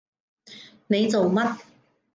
[0.87, 1.57] 你做乜？